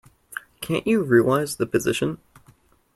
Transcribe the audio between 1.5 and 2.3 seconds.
the position?